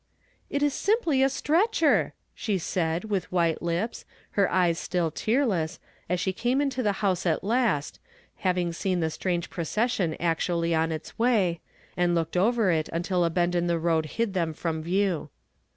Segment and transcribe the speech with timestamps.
[0.49, 5.77] "It is simply a stretcher I" she said, with white lips, her eyes still tearless,
[6.09, 7.99] as she came into the house at last,
[8.37, 11.61] having seen the strange procession actually on its way;
[11.95, 13.61] and looked after it until a 28 YESTERDAY FRAMED IN TO DAY.
[13.61, 15.29] bend in the road hid them from view.